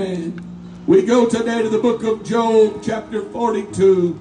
[0.00, 4.18] We go today to the book of Job, chapter 42.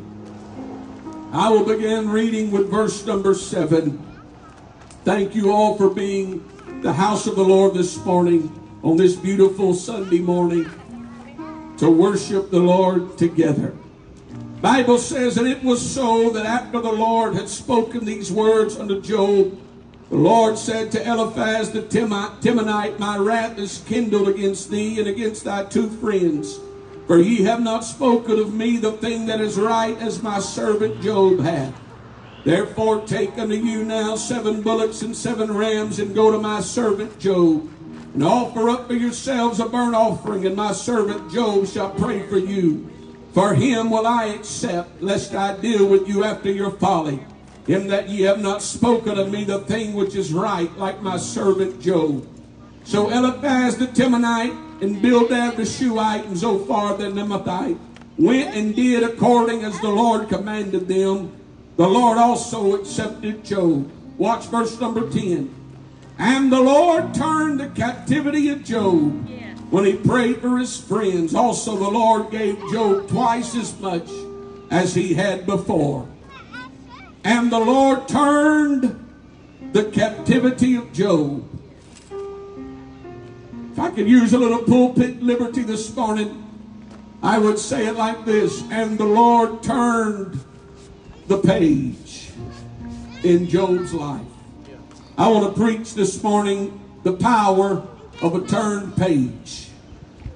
[1.32, 3.98] I will begin reading with verse number 7.
[5.06, 6.44] Thank you all for being
[6.82, 8.52] the house of the Lord this morning
[8.84, 10.70] on this beautiful Sunday morning
[11.78, 13.74] to worship the Lord together.
[14.60, 19.00] Bible says, and it was so that after the Lord had spoken these words unto
[19.00, 19.58] Job,
[20.10, 25.44] the Lord said to Eliphaz the Temanite, My wrath is kindled against thee and against
[25.44, 26.60] thy two friends.
[27.06, 31.02] For ye have not spoken of me the thing that is right as my servant
[31.02, 31.74] Job hath.
[32.44, 37.20] Therefore take unto you now seven bullocks and seven rams and go to my servant
[37.20, 37.70] Job
[38.14, 42.38] and offer up for yourselves a burnt offering and my servant Job shall pray for
[42.38, 42.90] you.
[43.34, 47.26] For him will I accept lest I deal with you after your folly
[47.70, 51.18] in that ye have not spoken of me the thing which is right, like my
[51.18, 52.28] servant Job.
[52.84, 57.78] So Eliphaz the Temanite and Bildad the Shuhite and Zophar the Naamathite
[58.18, 61.32] went and did according as the Lord commanded them.
[61.78, 63.92] The Lord also accepted Job.
[64.18, 65.54] Watch verse number 10.
[66.18, 69.30] And the Lord turned the captivity of Job
[69.70, 71.36] when he prayed for his friends.
[71.36, 74.10] Also the Lord gave Job twice as much
[74.72, 76.08] as he had before.
[77.24, 79.08] And the Lord turned
[79.74, 81.46] the captivity of Job.
[83.72, 86.46] If I could use a little pulpit liberty this morning,
[87.22, 90.40] I would say it like this And the Lord turned
[91.28, 92.32] the page
[93.24, 94.26] in Job's life.
[95.18, 97.86] I want to preach this morning the power
[98.22, 99.70] of a turned page.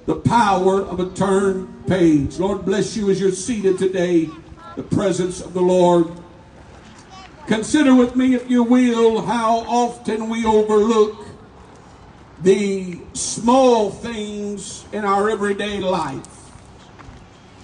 [0.06, 2.38] The power of a turned page.
[2.38, 4.28] Lord bless you as you're seated today.
[4.76, 6.08] The presence of the Lord
[7.46, 11.26] Consider with me, if you will, how often we overlook
[12.40, 16.26] the small things in our everyday life.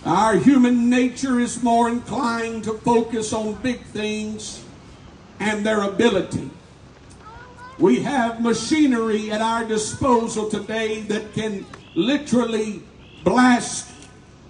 [0.04, 4.62] Our human nature is more inclined to focus on big things
[5.38, 6.50] and their ability.
[7.78, 11.64] We have machinery at our disposal today that can
[11.94, 12.82] literally
[13.24, 13.90] blast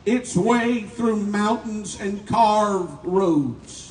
[0.05, 3.90] its way through mountains and carve roads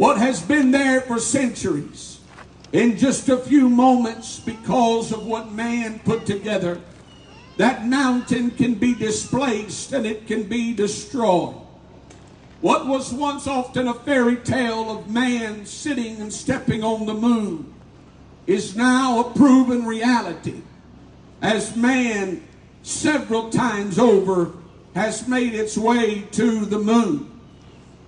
[0.00, 2.20] what has been there for centuries
[2.72, 6.80] in just a few moments because of what man put together.
[7.58, 11.54] That mountain can be displaced and it can be destroyed.
[12.62, 17.70] What was once often a fairy tale of man sitting and stepping on the moon
[18.46, 20.62] is now a proven reality
[21.42, 22.42] as man
[22.82, 24.52] several times over
[24.94, 27.29] has made its way to the moon.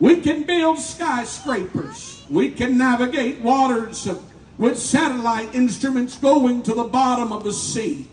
[0.03, 2.25] We can build skyscrapers.
[2.29, 4.09] We can navigate waters
[4.59, 8.09] with satellite instruments going to the bottom of the sea.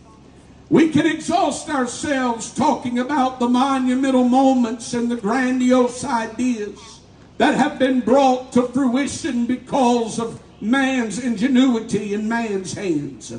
[0.70, 7.00] We can exhaust ourselves talking about the monumental moments and the grandiose ideas
[7.40, 13.34] that have been brought to fruition because of man's ingenuity in man's hands.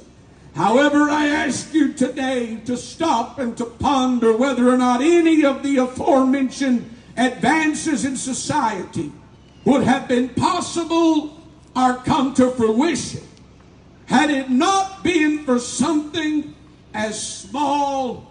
[0.57, 5.63] However, I ask you today to stop and to ponder whether or not any of
[5.63, 9.13] the aforementioned advances in society
[9.65, 11.39] would have been possible
[11.77, 13.23] or come to fruition
[14.07, 16.55] had it not been for something
[16.95, 18.27] as small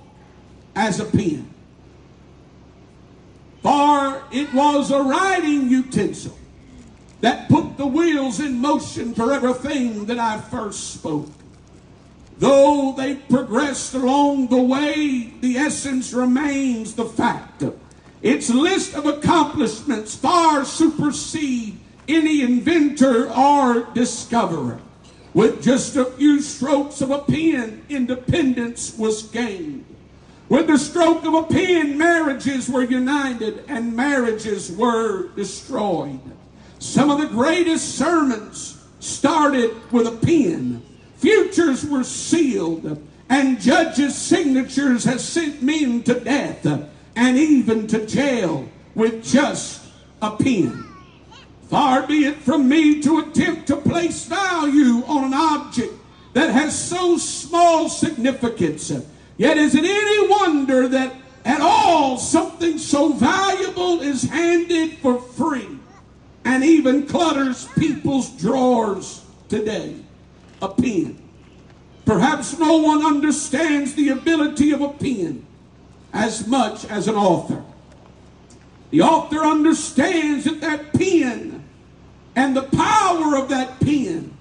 [0.76, 1.48] as a pen.
[3.62, 6.38] For it was a writing utensil
[7.22, 11.30] that put the wheels in motion for everything that I first spoke.
[12.40, 17.64] Though they progressed along the way, the essence remains the fact
[18.22, 24.80] its list of accomplishments far supersede any inventor or discoverer.
[25.34, 29.86] With just a few strokes of a pen, independence was gained.
[30.50, 36.20] With the stroke of a pen, marriages were united and marriages were destroyed.
[36.80, 40.82] Some of the greatest sermons started with a pen.
[41.18, 46.66] Futures were sealed, and judges' signatures have sent men to death
[47.20, 49.82] and even to jail with just
[50.22, 50.86] a pen.
[51.68, 55.94] Far be it from me to attempt to place value on an object
[56.32, 58.90] that has so small significance.
[59.36, 61.14] Yet is it any wonder that
[61.44, 65.78] at all something so valuable is handed for free
[66.46, 69.94] and even clutters people's drawers today?
[70.62, 71.22] A pen.
[72.06, 75.46] Perhaps no one understands the ability of a pen
[76.14, 77.64] as much as an author.
[78.92, 81.64] The author understands that that pen
[82.36, 84.34] and the power of that pen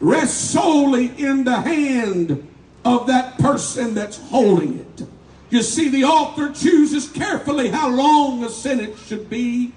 [0.00, 2.48] rests solely in the hand
[2.84, 5.06] of that person that's holding it.
[5.50, 9.72] You see, the author chooses carefully how long a sentence should be,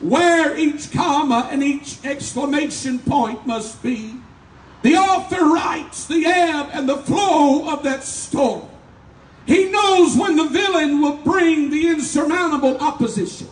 [0.00, 4.14] where each comma and each exclamation point must be.
[4.82, 8.62] The author writes the ebb and the flow of that story.
[9.46, 13.48] He knows when the villain will bring the insurmountable opposition.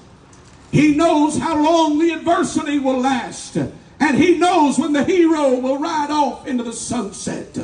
[0.73, 3.57] He knows how long the adversity will last.
[3.57, 7.57] And he knows when the hero will ride off into the sunset.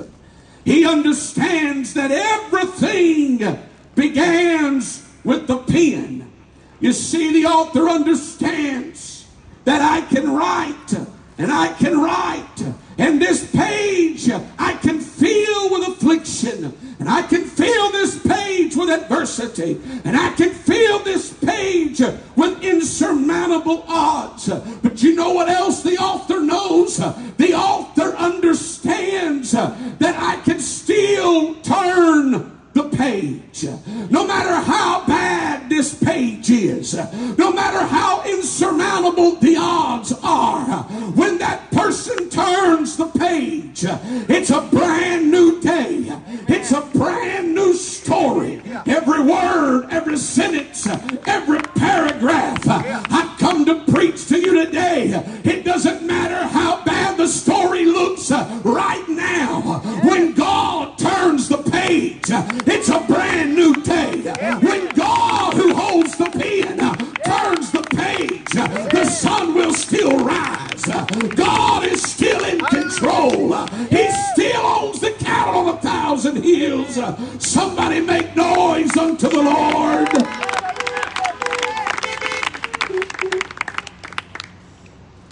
[0.64, 3.58] He understands that everything
[3.96, 6.30] begins with the pen.
[6.78, 9.26] You see, the author understands
[9.64, 10.92] that I can write
[11.36, 12.74] and I can write.
[13.00, 16.76] And this page I can feel with affliction.
[16.98, 19.80] And I can fill this page with adversity.
[20.04, 22.00] And I can fill this page
[22.36, 24.50] with insurmountable odds.
[24.82, 26.98] But you know what else the author knows?
[26.98, 33.64] The author understands that I can still turn the page.
[34.10, 36.94] No matter how bad this page is,
[37.38, 39.56] no matter how insurmountable the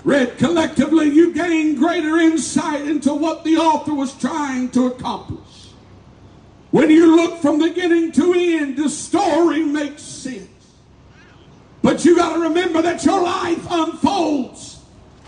[0.05, 5.71] Read collectively, you gain greater insight into what the author was trying to accomplish.
[6.71, 10.49] When you look from beginning to end, the story makes sense.
[11.83, 14.81] But you got to remember that your life unfolds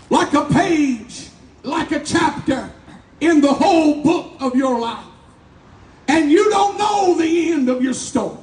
[0.09, 1.29] like a page,
[1.63, 2.69] like a chapter
[3.19, 5.05] in the whole book of your life.
[6.07, 8.37] And you don't know the end of your story.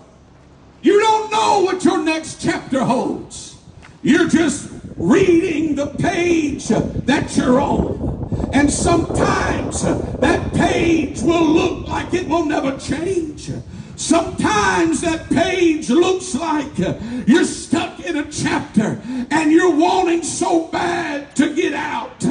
[0.83, 3.57] You don't know what your next chapter holds.
[4.03, 8.51] You're just reading the page that you're on.
[8.53, 13.51] And sometimes that page will look like it will never change.
[13.97, 16.79] Sometimes that page looks like
[17.27, 19.01] you're stuck in a chapter
[19.31, 22.25] and you're wanting so bad to get out.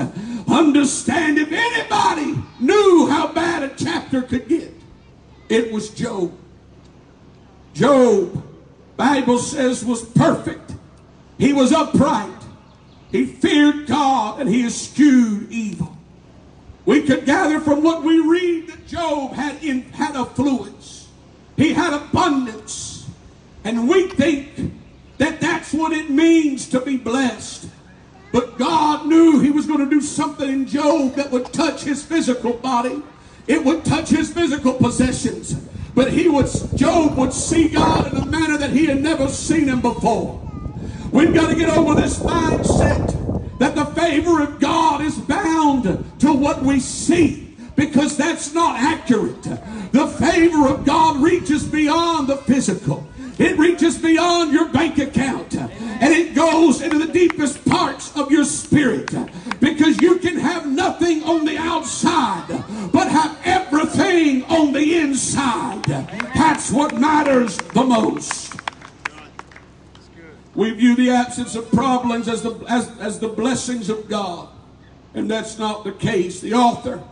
[0.48, 4.74] Understand if anybody knew how bad a chapter could get,
[5.50, 6.32] it was Job.
[7.74, 8.44] Job,
[8.96, 10.74] Bible says, was perfect.
[11.38, 12.37] He was upright.
[13.12, 15.96] He feared God and he eschewed evil.
[16.86, 21.08] We could gather from what we read that Job had, in, had affluence.
[21.56, 23.10] He had abundance.
[23.64, 24.74] And we think
[25.18, 27.68] that that's what it means to be blessed.
[28.32, 32.04] But God knew he was going to do something in Job that would touch his
[32.04, 33.02] physical body.
[33.48, 35.56] It would touch his physical possessions.
[35.96, 39.68] But he would, Job would see God in a manner that he had never seen
[39.68, 40.47] him before.
[41.18, 45.84] We've got to get over this mindset that the favor of God is bound
[46.20, 49.42] to what we see because that's not accurate.
[49.94, 53.08] The favor of God reaches beyond the physical.
[53.40, 58.44] It reaches beyond your bank account and it goes into the deepest parts of your
[58.44, 59.12] spirit
[59.60, 62.46] because you can have nothing on the outside
[62.94, 65.84] but have everything on the inside.
[66.36, 68.67] That's what matters the most.
[70.58, 74.50] We view the absence of problems as the, as, as the blessings of God.
[75.14, 76.42] And that's not the case.
[76.42, 77.04] The author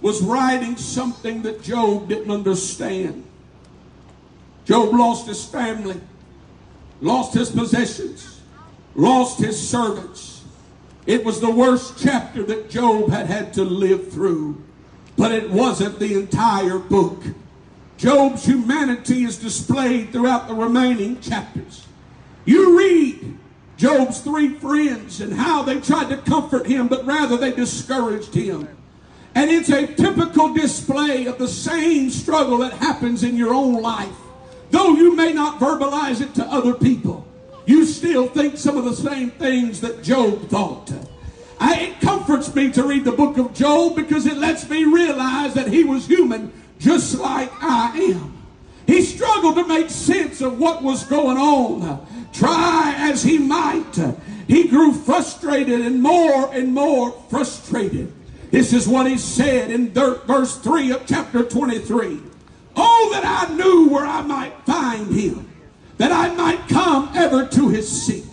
[0.00, 3.24] was writing something that Job didn't understand.
[4.64, 6.00] Job lost his family,
[7.00, 8.40] lost his possessions,
[8.94, 10.44] lost his servants.
[11.04, 14.62] It was the worst chapter that Job had had to live through,
[15.16, 17.20] but it wasn't the entire book.
[17.96, 21.88] Job's humanity is displayed throughout the remaining chapters.
[22.44, 23.38] You read
[23.76, 28.68] Job's three friends and how they tried to comfort him, but rather they discouraged him.
[29.34, 34.14] And it's a typical display of the same struggle that happens in your own life.
[34.70, 37.26] Though you may not verbalize it to other people,
[37.66, 40.92] you still think some of the same things that Job thought.
[41.58, 45.54] I, it comforts me to read the book of Job because it lets me realize
[45.54, 48.31] that he was human just like I am.
[49.42, 52.06] Struggled to make sense of what was going on.
[52.32, 53.98] Try as he might,
[54.46, 58.12] he grew frustrated and more and more frustrated.
[58.52, 62.20] This is what he said in verse 3 of chapter 23.
[62.76, 65.50] Oh, that I knew where I might find him,
[65.96, 68.24] that I might come ever to his seat.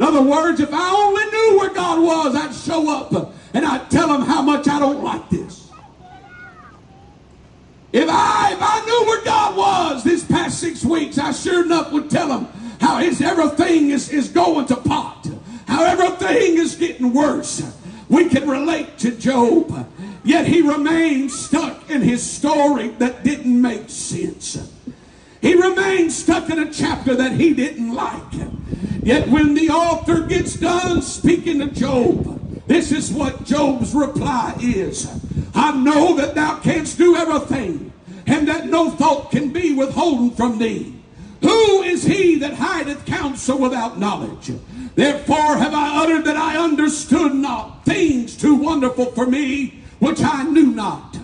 [0.00, 3.88] In other words, if I only knew where God was, I'd show up and I'd
[3.88, 5.59] tell him how much I don't like this.
[7.92, 11.90] If I, if I knew where God was this past six weeks, I sure enough
[11.92, 12.46] would tell him
[12.80, 15.28] how his everything is, is going to pot,
[15.66, 17.62] how everything is getting worse.
[18.08, 19.88] We can relate to Job,
[20.24, 24.72] yet he remained stuck in his story that didn't make sense.
[25.40, 28.32] He remained stuck in a chapter that he didn't like.
[29.02, 35.08] Yet when the author gets done speaking to Job, this is what Job's reply is.
[35.54, 37.92] I know that thou canst do everything,
[38.26, 40.94] and that no thought can be withholden from thee.
[41.42, 44.52] Who is he that hideth counsel without knowledge?
[44.94, 50.44] Therefore have I uttered that I understood not things too wonderful for me, which I
[50.44, 51.16] knew not.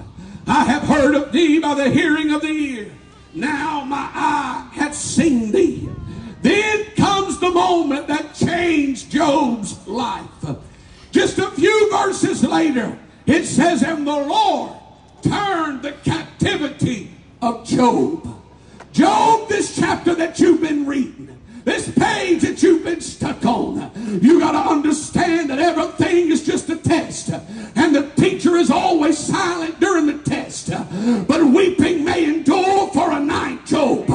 [0.46, 2.90] I have heard of thee by the hearing of the ear.
[3.34, 5.88] Now my eye hath seen thee.
[6.40, 10.24] Then comes the moment that changed Job's life.
[11.10, 14.72] Just a few verses later, it says, And the Lord
[15.22, 17.10] turned the captivity
[17.42, 18.34] of Job.
[18.92, 23.90] Job, this chapter that you've been reading, this page that you've been stuck on,
[24.22, 27.30] you got to understand that everything is just a test.
[27.74, 30.70] And the teacher is always silent during the test.
[31.26, 34.06] But weeping may endure for a night, Job.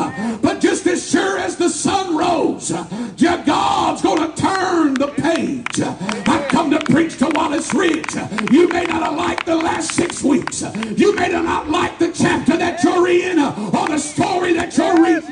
[0.41, 2.71] But just as sure as the sun rose,
[3.19, 5.81] God's going to turn the page.
[5.81, 8.15] I've come to preach to Wallace Ridge.
[8.49, 10.63] You may not have liked the last six weeks.
[10.95, 15.30] You may not like the chapter that you're in or the story that you're reading.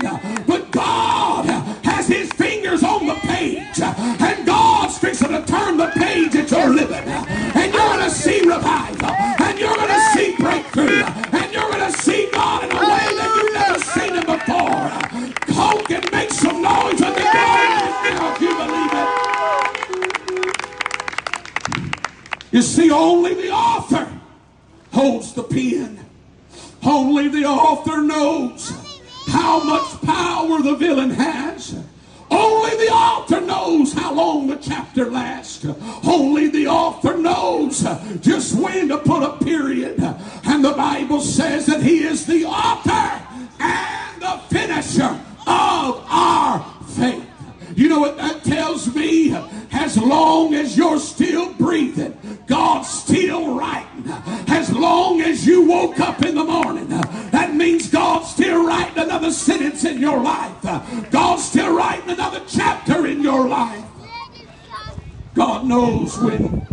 [55.60, 60.20] You woke up in the morning, that means God's still writing another sentence in your
[60.20, 60.62] life.
[61.12, 63.84] God's still writing another chapter in your life.
[65.36, 66.66] God knows when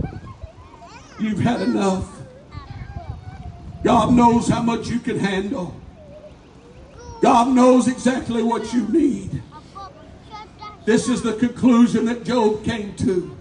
[1.20, 2.10] you've had enough.
[3.82, 5.74] God knows how much you can handle.
[7.22, 9.42] God knows exactly what you need.
[10.84, 13.36] This is the conclusion that Job came to.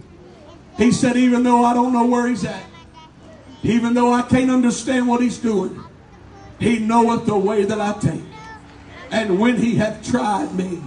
[0.76, 2.64] He said, even though I don't know where he's at,
[3.62, 5.82] even though I can't understand what he's doing,
[6.58, 8.22] he knoweth the way that I take.
[9.10, 10.82] And when he hath tried me,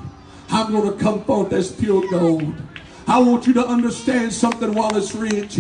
[0.49, 2.53] I'm going to come forth as pure gold.
[3.07, 5.59] I want you to understand something Wallace Ridge.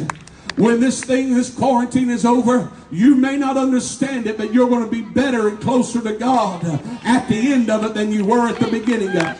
[0.55, 4.83] When this thing, this quarantine is over, you may not understand it, but you're going
[4.83, 6.63] to be better and closer to God
[7.03, 9.37] at the end of it than you were at the beginning of it.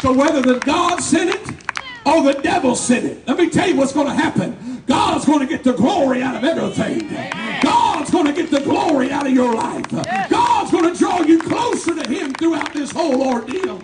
[0.00, 1.61] So whether the God sent it
[2.04, 4.82] or the devil sent it, let me tell you what's going to happen.
[4.86, 7.08] God's going to get the glory out of everything.
[7.62, 9.88] God's going to get the glory out of your life.
[10.28, 13.80] God's going to draw you closer to him throughout this whole ordeal.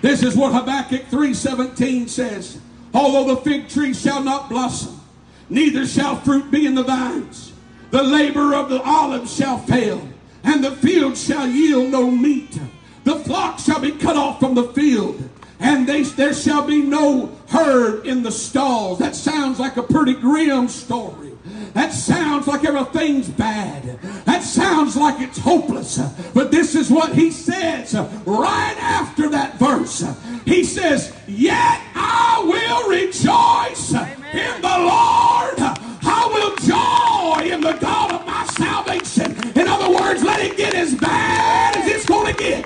[0.00, 2.60] This is what Habakkuk 3.17 says.
[2.92, 5.00] Although the fig tree shall not blossom,
[5.48, 7.52] neither shall fruit be in the vines.
[7.90, 10.06] The labor of the olive shall fail,
[10.44, 12.58] and the field shall yield no meat.
[13.04, 15.28] The flock shall be cut off from the field,
[15.60, 18.98] and they, there shall be no herd in the stalls.
[18.98, 21.32] That sounds like a pretty grim story.
[21.74, 23.98] That sounds like everything's bad.
[24.24, 25.98] That sounds like it's hopeless.
[26.32, 27.94] But this is what he says
[28.24, 30.04] right after that verse.
[30.44, 35.83] He says, Yet I will rejoice in the Lord.
[36.16, 39.30] I will joy in the God of my salvation.
[39.58, 42.64] In other words, let it get as bad as it's going to get.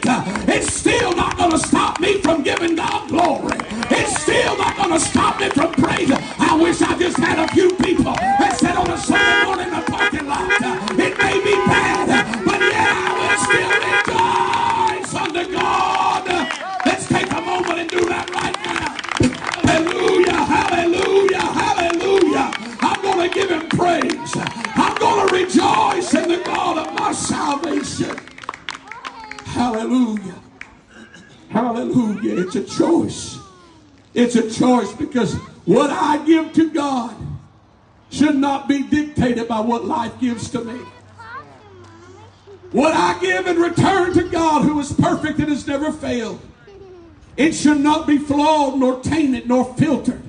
[0.49, 3.57] It's still not going to stop me from giving God glory.
[3.91, 6.19] It's still not going to stop me from praising.
[6.39, 7.47] I wish I just had a
[34.19, 37.15] It's a choice because what I give to God
[38.11, 40.81] should not be dictated by what life gives to me.
[42.73, 46.41] What I give in return to God, who is perfect and has never failed,
[47.37, 50.25] it should not be flawed, nor tainted, nor filtered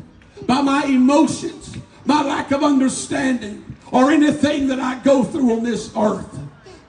[0.46, 5.91] by my emotions, my lack of understanding, or anything that I go through on this
[5.98, 6.38] earth.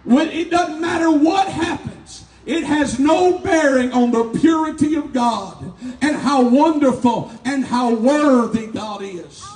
[0.04, 5.69] When it doesn't matter what happens, it has no bearing on the purity of God
[6.00, 9.46] and how wonderful and how worthy God is.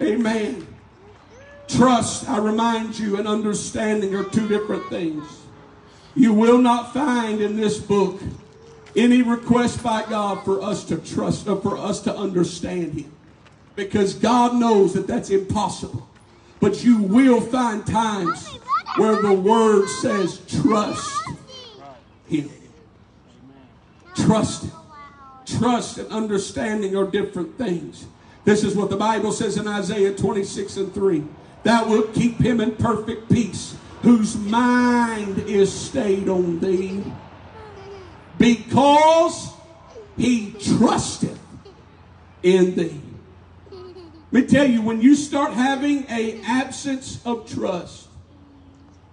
[0.00, 0.66] Amen.
[1.68, 5.24] Trust, I remind you, and understanding are two different things.
[6.14, 8.20] You will not find in this book
[8.94, 13.12] any request by God for us to trust or for us to understand Him.
[13.74, 16.08] Because God knows that that's impossible.
[16.60, 18.46] But you will find times
[18.96, 21.28] where the Word says, trust
[22.28, 22.50] Him.
[24.14, 24.83] Trust Him.
[25.46, 28.06] Trust and understanding are different things.
[28.44, 31.24] This is what the Bible says in Isaiah 26 and 3.
[31.62, 37.02] Thou wilt keep him in perfect peace, whose mind is stayed on thee,
[38.38, 39.50] because
[40.16, 41.38] he trusteth
[42.42, 43.00] in thee.
[44.30, 48.08] Let me tell you, when you start having a absence of trust,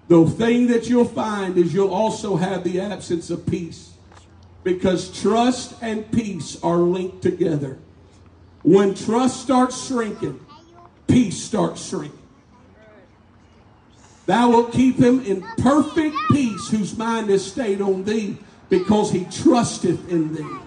[0.08, 3.92] the thing that you'll find is you'll also have the absence of peace.
[4.63, 7.80] Because trust and peace are linked together.
[8.63, 10.39] When trust starts shrinking,
[11.08, 12.20] peace starts shrinking.
[14.27, 18.38] Thou wilt keep him in perfect peace whose mind is stayed on thee
[18.70, 20.58] because he trusteth in thee.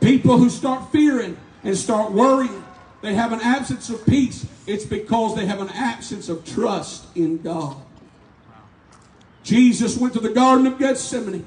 [0.00, 2.64] People who start fearing and start worrying,
[3.00, 4.46] they have an absence of peace.
[4.66, 7.76] It's because they have an absence of trust in God.
[9.42, 11.46] Jesus went to the Garden of Gethsemane,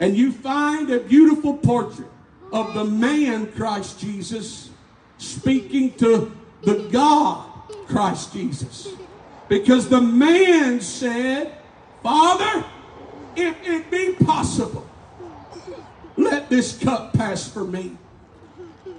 [0.00, 2.08] and you find a beautiful portrait
[2.52, 4.70] of the man Christ Jesus
[5.18, 6.32] speaking to
[6.62, 7.50] the God
[7.86, 8.88] Christ Jesus.
[9.48, 11.54] Because the man said,
[12.02, 12.64] Father,
[13.34, 14.86] if it be possible,
[16.16, 17.96] let this cup pass for me.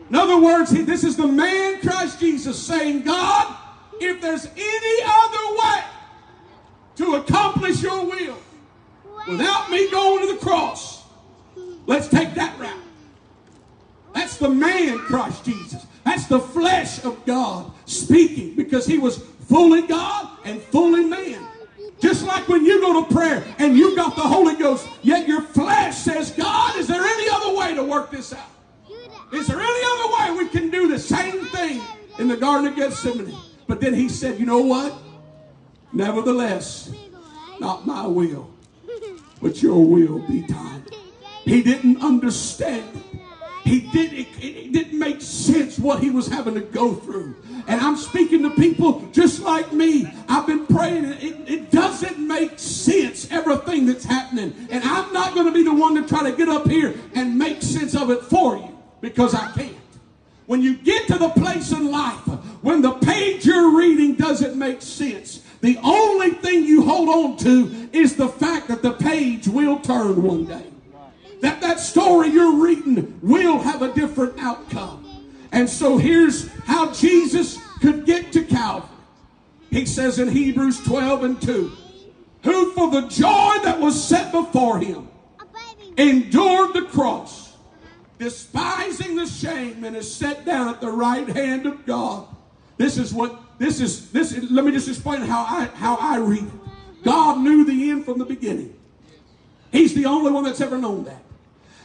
[0.09, 3.55] In other words, this is the man Christ Jesus saying, God,
[3.99, 5.83] if there's any other way
[6.95, 8.37] to accomplish your will
[9.27, 11.03] without me going to the cross,
[11.85, 12.73] let's take that route.
[14.13, 15.85] That's the man Christ Jesus.
[16.05, 21.45] That's the flesh of God speaking because he was fully God and fully man.
[21.99, 25.41] Just like when you go to prayer and you got the Holy Ghost, yet your
[25.41, 28.49] flesh says, God, is there any other way to work this out?
[29.33, 31.81] Is there any other way we can do the same thing
[32.17, 33.35] in the Garden of Gethsemane?
[33.67, 34.93] But then he said, you know what?
[35.91, 36.91] Nevertheless,
[37.59, 38.49] not my will,
[39.41, 40.85] but your will be done.
[41.43, 42.99] He didn't understand
[43.69, 47.35] he did it, it, didn't make sense what he was having to go through.
[47.67, 50.11] And I'm speaking to people just like me.
[50.27, 51.05] I've been praying.
[51.05, 54.55] It, it doesn't make sense, everything that's happening.
[54.71, 57.37] And I'm not going to be the one to try to get up here and
[57.37, 59.75] make sense of it for you because I can't.
[60.47, 62.27] When you get to the place in life
[62.61, 67.78] when the page you're reading doesn't make sense, the only thing you hold on to
[67.93, 70.69] is the fact that the page will turn one day
[71.41, 75.05] that that story you're reading will have a different outcome.
[75.51, 78.89] And so here's how Jesus could get to Calvary.
[79.69, 81.71] He says in Hebrews 12 and 2,
[82.43, 85.07] who for the joy that was set before him
[85.97, 87.53] endured the cross,
[88.17, 92.27] despising the shame, and is set down at the right hand of God.
[92.77, 94.09] This is what this is.
[94.11, 96.58] This is, let me just explain how I how I read it.
[97.03, 98.73] God knew the end from the beginning.
[99.71, 101.23] He's the only one that's ever known that.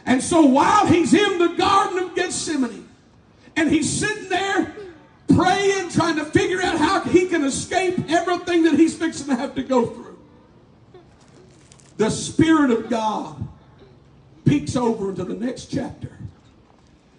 [0.05, 2.87] And so while he's in the Garden of Gethsemane
[3.55, 4.75] and he's sitting there
[5.27, 9.55] praying, trying to figure out how he can escape everything that he's fixing to have
[9.55, 10.17] to go through,
[11.97, 13.47] the Spirit of God
[14.45, 16.11] peeks over into the next chapter.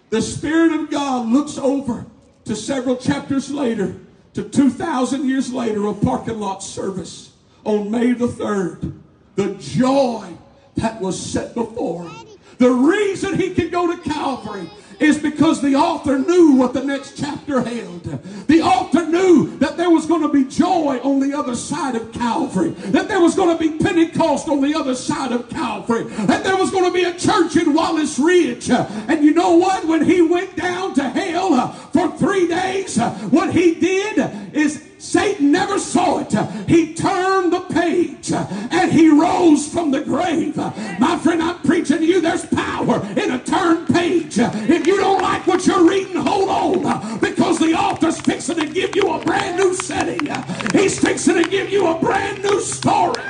[0.09, 2.05] The Spirit of God looks over
[2.45, 3.95] to several chapters later,
[4.33, 7.33] to 2,000 years later, a parking lot service
[7.67, 8.97] on May the 3rd.
[9.35, 10.35] The joy
[10.75, 12.27] that was set before him.
[12.57, 14.67] The reason he could go to Calvary
[14.99, 18.03] is because the author knew what the next chapter held.
[18.47, 22.11] The author knew that there was going to be joy on the other side of
[22.11, 26.43] Calvary, that there was going to be Pentecost on the other side of Calvary, that
[26.43, 28.71] there was going to be a church in Wallace Ridge.
[28.71, 29.85] And you know what?
[29.85, 34.83] When he went down to hell uh, for three days, uh, what he did is
[34.97, 36.33] Satan never saw it.
[36.67, 40.57] He turned the page and he rose from the grave.
[40.99, 42.21] My friend, I'm preaching to you.
[42.21, 44.37] There's power in a turned page.
[44.39, 48.95] If you don't like what you're reading, hold on because the author's fixing to give
[48.95, 50.27] you a brand new setting.
[50.73, 53.21] He's fixing to give you a brand new story.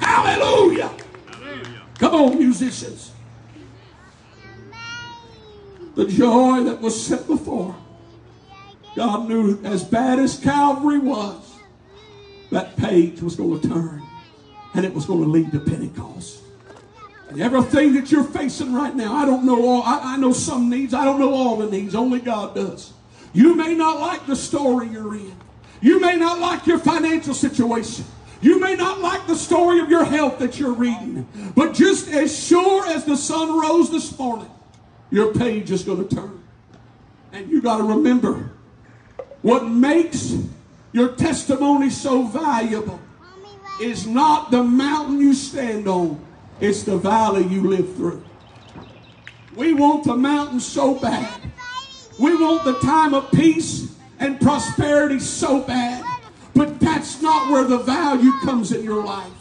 [0.00, 0.90] Hallelujah.
[1.98, 3.12] Come on, musicians.
[5.94, 7.74] The joy that was set before.
[8.96, 11.54] God knew as bad as Calvary was,
[12.50, 14.02] that page was going to turn
[14.74, 16.42] and it was going to lead to Pentecost.
[17.28, 20.70] And everything that you're facing right now, I don't know all, I, I know some
[20.70, 22.94] needs, I don't know all the needs, only God does.
[23.34, 25.36] You may not like the story you're in.
[25.82, 28.06] You may not like your financial situation.
[28.40, 31.28] You may not like the story of your health that you're reading.
[31.54, 34.50] But just as sure as the sun rose this morning,
[35.10, 36.42] your page is going to turn.
[37.32, 38.52] And you got to remember
[39.42, 40.34] what makes
[40.92, 43.00] your testimony so valuable
[43.80, 46.24] is not the mountain you stand on,
[46.60, 48.24] it's the valley you live through.
[49.54, 51.40] We want the mountain so bad.
[52.18, 56.04] We want the time of peace and prosperity so bad.
[56.54, 59.32] But that's not where the value comes in your life.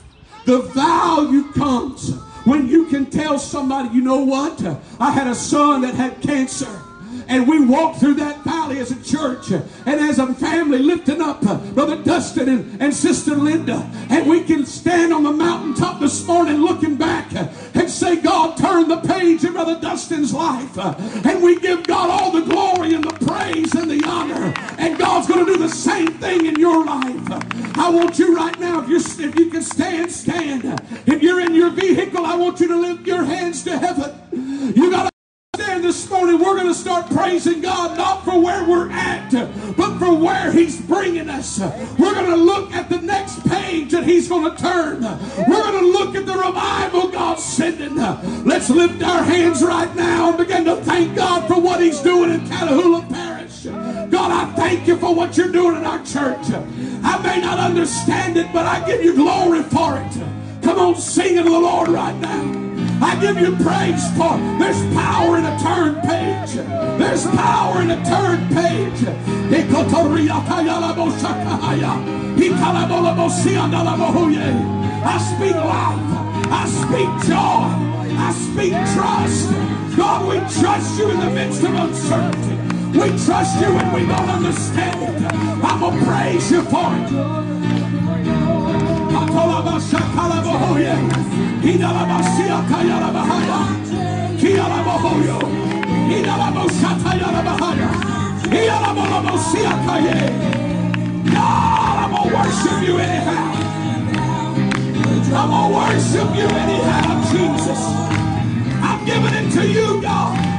[0.46, 2.14] The value comes
[2.46, 4.62] when you can tell somebody, you know what?
[5.00, 6.82] I had a son that had cancer.
[7.28, 11.46] And we walked through that valley as a church and as a family lifting up
[11.46, 13.90] uh, Brother Dustin and, and Sister Linda.
[14.10, 18.58] And we can stand on the mountaintop this morning looking back uh, and say, God
[18.58, 20.78] turned the page in Brother Dustin's life.
[20.78, 24.54] Uh, and we give God all the glory and the praise and the honor.
[24.78, 27.76] And God's going to do the same thing in your life.
[27.78, 30.82] I want you right now, if, you if you can stand, stand.
[31.06, 34.14] If you're in your vehicle, I want you to lift your hands to heaven.
[34.76, 35.15] You got to
[36.56, 39.30] we're going to start praising God not for where we're at,
[39.76, 41.60] but for where He's bringing us.
[42.00, 45.02] We're going to look at the next page that He's going to turn.
[45.02, 47.98] We're going to look at the revival God's sending.
[48.46, 52.32] Let's lift our hands right now and begin to thank God for what He's doing
[52.32, 53.66] in Catahoula Parish.
[53.66, 56.46] God, I thank you for what you're doing in our church.
[57.04, 60.64] I may not understand it, but I give you glory for it.
[60.64, 62.65] Come on, sing to the Lord right now.
[63.02, 66.56] I give you praise for there's power in a turn page.
[67.00, 69.00] There's power in a turn page.
[75.06, 76.16] I speak life.
[76.52, 77.96] I speak joy.
[78.18, 79.52] I speak trust.
[79.98, 82.56] God, we trust you in the midst of uncertainty.
[82.98, 85.34] We trust you when we don't understand it.
[85.64, 88.05] I'm going to praise you for it.
[91.66, 93.60] Hidalabasia Kayalabahaya.
[94.40, 95.40] Kialabahoyo.
[96.10, 97.90] Hidalabosatayalabahaya.
[98.54, 100.20] Hialabasia Kaye.
[101.34, 103.50] God, I'm to worship you anyhow.
[105.36, 107.82] I'm to worship you anyhow, Jesus.
[108.88, 110.56] I'm giving it to you, God.